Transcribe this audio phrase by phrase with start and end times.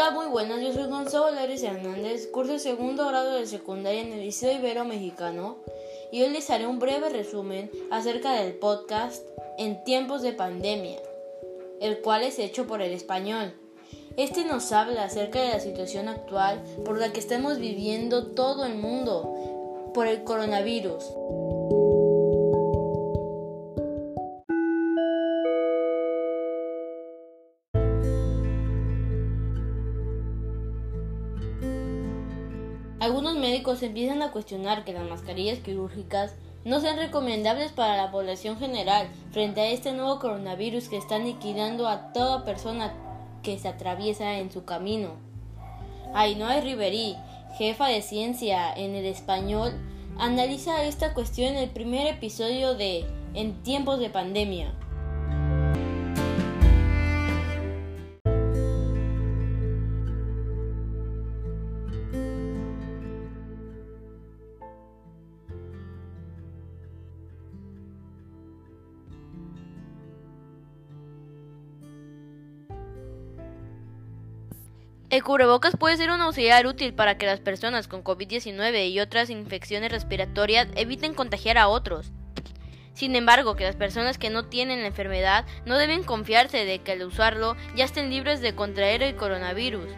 [0.00, 0.62] Hola, muy buenas.
[0.62, 5.58] Yo soy Gonzalo Lérez Hernández, curso segundo grado de secundaria en el Liceo Ibero Mexicano,
[6.10, 9.22] y hoy les haré un breve resumen acerca del podcast
[9.58, 10.96] En tiempos de pandemia,
[11.82, 13.52] el cual es hecho por el español.
[14.16, 18.76] Este nos habla acerca de la situación actual por la que estamos viviendo todo el
[18.76, 21.04] mundo por el coronavirus.
[33.00, 36.34] Algunos médicos empiezan a cuestionar que las mascarillas quirúrgicas
[36.66, 41.88] no sean recomendables para la población general frente a este nuevo coronavirus que está aniquilando
[41.88, 42.92] a toda persona
[43.42, 45.12] que se atraviesa en su camino.
[46.12, 47.16] Ainhoa Riverí,
[47.56, 49.72] jefa de ciencia en el español,
[50.18, 54.74] analiza esta cuestión en el primer episodio de En tiempos de pandemia.
[75.10, 79.28] El cubrebocas puede ser un auxiliar útil para que las personas con COVID-19 y otras
[79.28, 82.12] infecciones respiratorias eviten contagiar a otros.
[82.94, 86.92] Sin embargo, que las personas que no tienen la enfermedad no deben confiarse de que
[86.92, 89.88] al usarlo ya estén libres de contraer el coronavirus.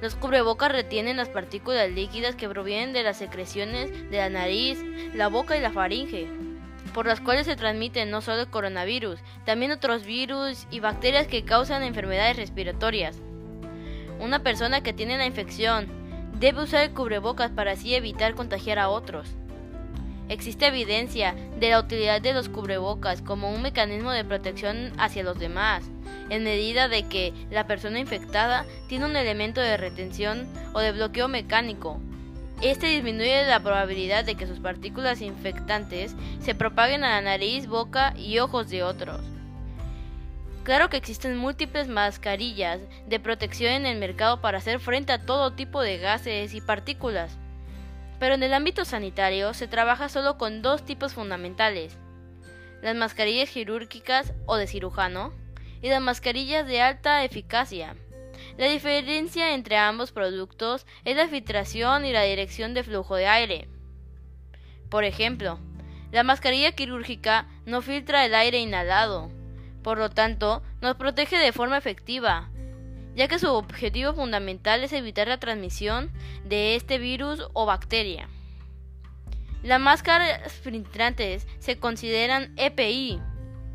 [0.00, 4.78] Los cubrebocas retienen las partículas líquidas que provienen de las secreciones de la nariz,
[5.12, 6.28] la boca y la faringe,
[6.94, 11.44] por las cuales se transmiten no solo el coronavirus, también otros virus y bacterias que
[11.44, 13.20] causan enfermedades respiratorias.
[14.20, 15.86] Una persona que tiene la infección
[16.38, 19.28] debe usar el cubrebocas para así evitar contagiar a otros.
[20.28, 25.38] Existe evidencia de la utilidad de los cubrebocas como un mecanismo de protección hacia los
[25.38, 25.84] demás,
[26.30, 31.28] en medida de que la persona infectada tiene un elemento de retención o de bloqueo
[31.28, 32.00] mecánico.
[32.60, 38.14] Este disminuye la probabilidad de que sus partículas infectantes se propaguen a la nariz, boca
[38.16, 39.20] y ojos de otros.
[40.66, 45.52] Claro que existen múltiples mascarillas de protección en el mercado para hacer frente a todo
[45.52, 47.38] tipo de gases y partículas,
[48.18, 51.96] pero en el ámbito sanitario se trabaja solo con dos tipos fundamentales,
[52.82, 55.32] las mascarillas quirúrgicas o de cirujano
[55.82, 57.94] y las mascarillas de alta eficacia.
[58.58, 63.68] La diferencia entre ambos productos es la filtración y la dirección de flujo de aire.
[64.90, 65.60] Por ejemplo,
[66.10, 69.30] la mascarilla quirúrgica no filtra el aire inhalado,
[69.86, 72.50] por lo tanto, nos protege de forma efectiva,
[73.14, 76.10] ya que su objetivo fundamental es evitar la transmisión
[76.44, 78.28] de este virus o bacteria.
[79.62, 83.20] Las máscaras filtrantes se consideran EPI.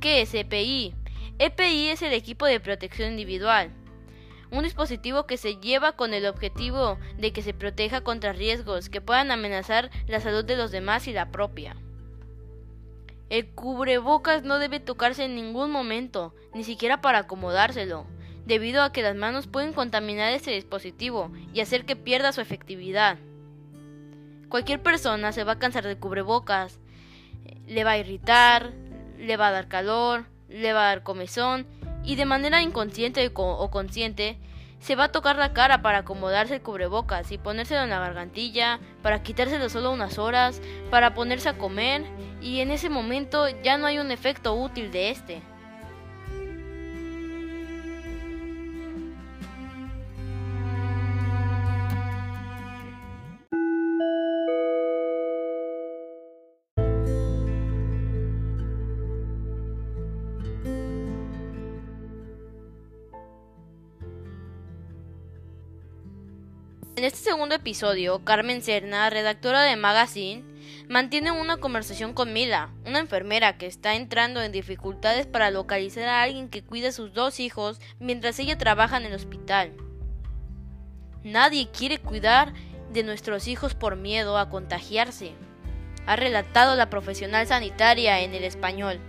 [0.00, 0.96] ¿Qué es EPI?
[1.38, 3.70] EPI es el equipo de protección individual,
[4.50, 9.00] un dispositivo que se lleva con el objetivo de que se proteja contra riesgos que
[9.00, 11.76] puedan amenazar la salud de los demás y la propia.
[13.30, 18.04] El cubrebocas no debe tocarse en ningún momento, ni siquiera para acomodárselo,
[18.44, 23.18] debido a que las manos pueden contaminar ese dispositivo y hacer que pierda su efectividad.
[24.48, 26.80] Cualquier persona se va a cansar del cubrebocas,
[27.68, 28.72] le va a irritar,
[29.16, 31.68] le va a dar calor, le va a dar comezón
[32.02, 34.38] y de manera inconsciente o consciente
[34.80, 38.80] se va a tocar la cara para acomodarse el cubrebocas y ponérselo en la gargantilla,
[39.02, 40.60] para quitárselo solo unas horas,
[40.90, 42.04] para ponerse a comer,
[42.40, 45.42] y en ese momento ya no hay un efecto útil de este.
[67.00, 70.44] En este segundo episodio, Carmen Serna, redactora de Magazine,
[70.86, 76.22] mantiene una conversación con Mila, una enfermera que está entrando en dificultades para localizar a
[76.22, 79.72] alguien que cuide a sus dos hijos mientras ella trabaja en el hospital.
[81.24, 82.52] Nadie quiere cuidar
[82.92, 85.32] de nuestros hijos por miedo a contagiarse,
[86.04, 89.00] ha relatado la profesional sanitaria en el español.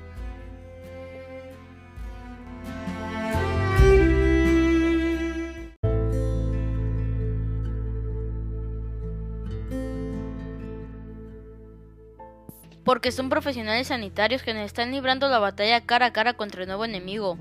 [12.83, 16.67] Porque son profesionales sanitarios que nos están librando la batalla cara a cara contra el
[16.67, 17.37] nuevo enemigo.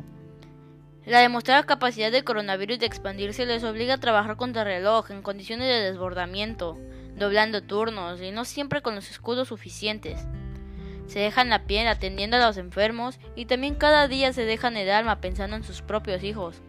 [1.06, 5.66] La demostrada capacidad del coronavirus de expandirse les obliga a trabajar contra reloj en condiciones
[5.66, 6.78] de desbordamiento,
[7.16, 10.26] doblando turnos y no siempre con los escudos suficientes.
[11.06, 14.90] Se dejan la piel atendiendo a los enfermos y también cada día se dejan el
[14.90, 16.62] alma pensando en sus propios hijos.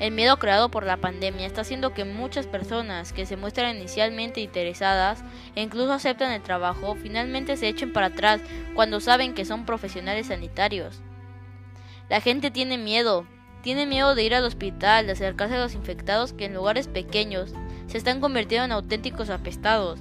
[0.00, 4.40] El miedo creado por la pandemia está haciendo que muchas personas que se muestran inicialmente
[4.40, 5.22] interesadas
[5.54, 8.40] e incluso aceptan el trabajo finalmente se echen para atrás
[8.74, 11.02] cuando saben que son profesionales sanitarios.
[12.08, 13.26] La gente tiene miedo,
[13.62, 17.52] tiene miedo de ir al hospital, de acercarse a los infectados que en lugares pequeños
[17.86, 20.00] se están convirtiendo en auténticos apestados.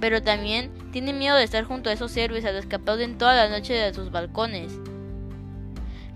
[0.00, 3.34] Pero también tiene miedo de estar junto a esos héroes a los que aplauden toda
[3.34, 4.72] la noche de sus balcones.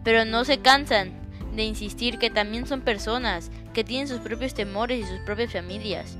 [0.02, 1.23] Pero no se cansan,
[1.56, 6.16] de insistir que también son personas, que tienen sus propios temores y sus propias familias.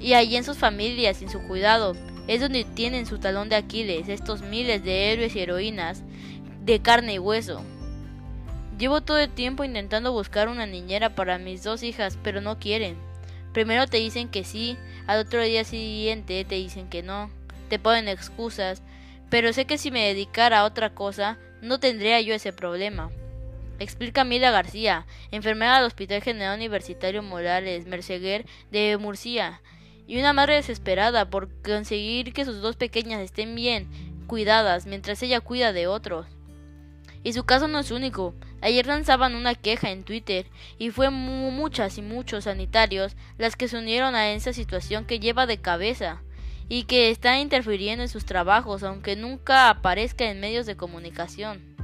[0.00, 1.94] Y allí en sus familias, en su cuidado,
[2.26, 6.02] es donde tienen su talón de Aquiles, estos miles de héroes y heroínas
[6.64, 7.62] de carne y hueso.
[8.78, 12.96] Llevo todo el tiempo intentando buscar una niñera para mis dos hijas, pero no quieren.
[13.52, 14.76] Primero te dicen que sí,
[15.06, 17.30] al otro día siguiente te dicen que no,
[17.68, 18.82] te ponen excusas,
[19.30, 23.10] pero sé que si me dedicara a otra cosa, no tendría yo ese problema.
[23.78, 29.60] Explica Mila García, enfermera del Hospital General Universitario Morales Merceguer de Murcia,
[30.08, 33.88] y una madre desesperada por conseguir que sus dos pequeñas estén bien
[34.26, 36.26] cuidadas mientras ella cuida de otros.
[37.22, 38.34] Y su caso no es único.
[38.60, 40.46] Ayer lanzaban una queja en Twitter
[40.78, 45.46] y fue muchas y muchos sanitarios las que se unieron a esa situación que lleva
[45.46, 46.22] de cabeza
[46.68, 51.77] y que está interfiriendo en sus trabajos aunque nunca aparezca en medios de comunicación.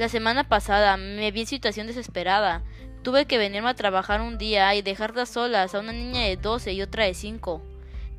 [0.00, 2.62] La semana pasada me vi en situación desesperada.
[3.02, 6.72] Tuve que venirme a trabajar un día y dejarlas solas a una niña de 12
[6.72, 7.62] y otra de 5.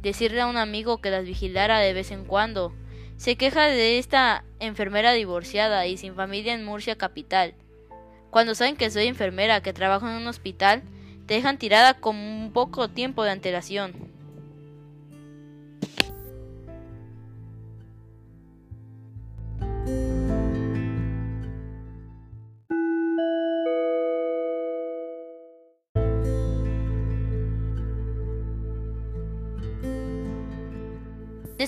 [0.03, 2.71] Decirle a un amigo que las vigilara de vez en cuando.
[3.17, 7.55] Se queja de esta enfermera divorciada y sin familia en Murcia capital.
[8.29, 10.83] Cuando saben que soy enfermera, que trabajo en un hospital,
[11.25, 14.10] te dejan tirada con un poco tiempo de antelación.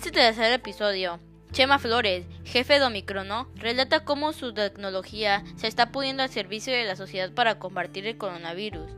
[0.06, 1.18] Este tercer episodio,
[1.54, 6.84] Chema Flores, jefe de Omicrono, relata cómo su tecnología se está poniendo al servicio de
[6.84, 8.92] la sociedad para combatir el coronavirus.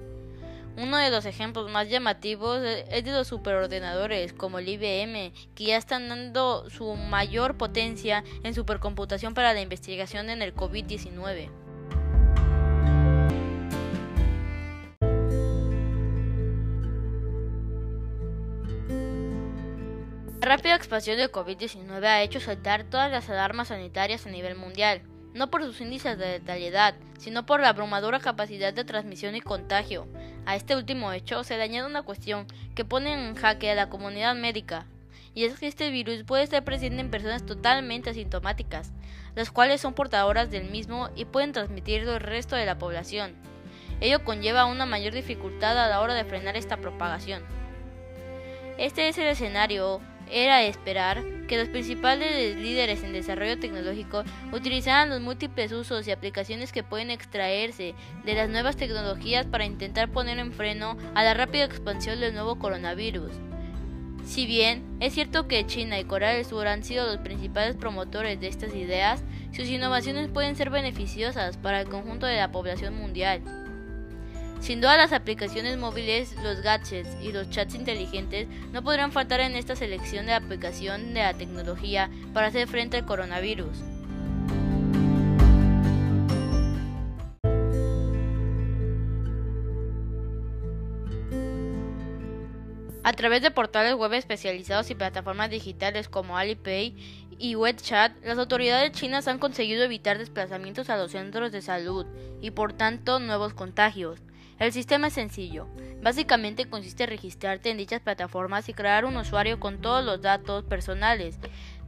[0.78, 5.78] Uno de los ejemplos más llamativos es de los superordenadores como el IBM, que ya
[5.78, 11.65] están dando su mayor potencia en supercomputación para la investigación en el COVID-19.
[20.46, 25.02] Rápida expansión del COVID-19 ha hecho saltar todas las alarmas sanitarias a nivel mundial,
[25.34, 30.08] no por sus índices de letalidad, sino por la abrumadora capacidad de transmisión y contagio.
[30.46, 32.46] A este último hecho se le añade una cuestión
[32.76, 34.86] que pone en jaque a la comunidad médica,
[35.34, 38.94] y es que este virus puede estar presente en personas totalmente asintomáticas,
[39.36, 43.36] las cuales son portadoras del mismo y pueden transmitirlo al resto de la población.
[44.00, 47.44] Ello conlleva una mayor dificultad a la hora de frenar esta propagación.
[48.78, 50.02] Este es el escenario
[50.32, 56.72] era esperar que los principales líderes en desarrollo tecnológico utilizaran los múltiples usos y aplicaciones
[56.72, 57.94] que pueden extraerse
[58.24, 62.58] de las nuevas tecnologías para intentar poner en freno a la rápida expansión del nuevo
[62.58, 63.32] coronavirus.
[64.26, 68.40] Si bien es cierto que China y Corea del Sur han sido los principales promotores
[68.40, 73.65] de estas ideas, sus innovaciones pueden ser beneficiosas para el conjunto de la población mundial.
[74.60, 79.56] Sin duda las aplicaciones móviles, los gadgets y los chats inteligentes no podrán faltar en
[79.56, 83.78] esta selección de aplicación de la tecnología para hacer frente al coronavirus.
[93.06, 96.96] A través de portales web especializados y plataformas digitales como Alipay
[97.38, 102.08] y WeChat, las autoridades chinas han conseguido evitar desplazamientos a los centros de salud
[102.42, 104.24] y por tanto nuevos contagios.
[104.58, 105.68] El sistema es sencillo.
[106.02, 110.64] Básicamente consiste en registrarte en dichas plataformas y crear un usuario con todos los datos
[110.64, 111.40] personales.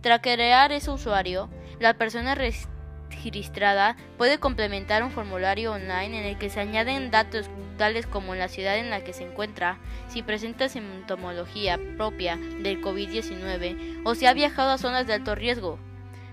[0.02, 6.50] Tras crear ese usuario, la persona registrada puede complementar un formulario online en el que
[6.50, 9.78] se añaden datos tales como la ciudad en la que se encuentra,
[10.10, 15.80] si presenta sintomología propia del COVID-19 o si ha viajado a zonas de alto riesgo.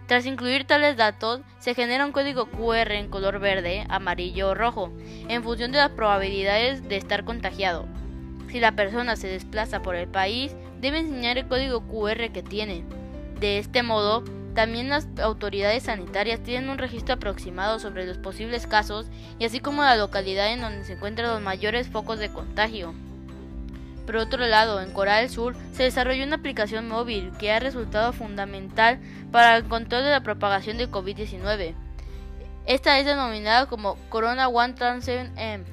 [0.07, 4.93] Tras incluir tales datos, se genera un código QR en color verde, amarillo o rojo,
[5.29, 7.87] en función de las probabilidades de estar contagiado.
[8.51, 12.85] Si la persona se desplaza por el país, debe enseñar el código QR que tiene.
[13.41, 14.23] De este modo,
[14.55, 19.07] también las autoridades sanitarias tienen un registro aproximado sobre los posibles casos
[19.39, 22.95] y así como la localidad en donde se encuentran los mayores focos de contagio.
[24.07, 28.13] Por otro lado, en Corea del Sur se desarrolló una aplicación móvil que ha resultado
[28.13, 29.01] fundamental
[29.33, 31.75] para el control de la propagación del COVID-19.
[32.67, 34.75] Esta es denominada como Corona One
[35.37, 35.65] M.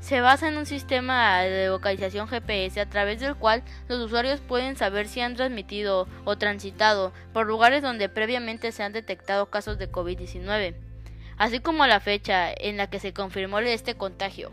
[0.00, 4.76] Se basa en un sistema de localización GPS a través del cual los usuarios pueden
[4.76, 9.90] saber si han transmitido o transitado por lugares donde previamente se han detectado casos de
[9.90, 10.76] COVID-19,
[11.38, 14.52] así como la fecha en la que se confirmó este contagio.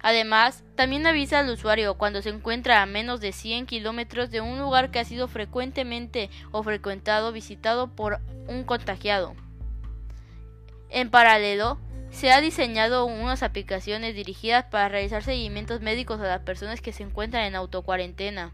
[0.00, 4.58] Además, también avisa al usuario cuando se encuentra a menos de 100 kilómetros de un
[4.58, 9.34] lugar que ha sido frecuentemente o frecuentado visitado por un contagiado.
[10.90, 11.78] En paralelo,
[12.10, 17.02] se ha diseñado unas aplicaciones dirigidas para realizar seguimientos médicos a las personas que se
[17.02, 18.52] encuentran en autocuarentena.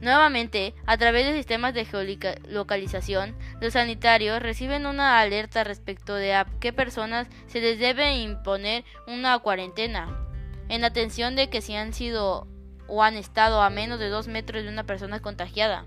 [0.00, 6.46] Nuevamente, a través de sistemas de geolocalización, los sanitarios reciben una alerta respecto de a
[6.60, 10.27] qué personas se les debe imponer una cuarentena,
[10.68, 12.46] en atención de que si han sido
[12.86, 15.86] o han estado a menos de dos metros de una persona contagiada.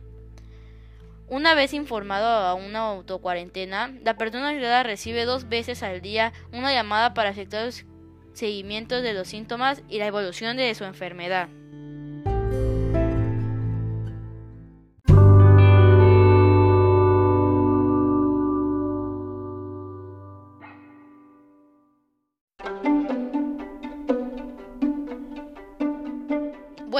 [1.27, 6.73] Una vez informado a una autocuarentena, la persona ayudada recibe dos veces al día una
[6.73, 7.85] llamada para efectuar los
[8.33, 11.47] seguimientos de los síntomas y la evolución de su enfermedad.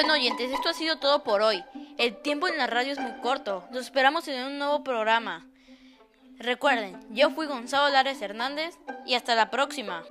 [0.01, 1.63] Bueno oyentes, esto ha sido todo por hoy.
[1.99, 3.63] El tiempo en la radio es muy corto.
[3.69, 5.45] Nos esperamos en un nuevo programa.
[6.39, 10.01] Recuerden, yo fui Gonzalo Lares Hernández y hasta la próxima.